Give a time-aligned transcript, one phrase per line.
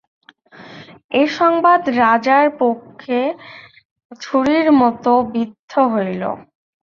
[1.11, 3.19] এ সংবাদ রাজার বক্ষে
[4.21, 6.23] ছুরির মতো বিদ্ধ হইল।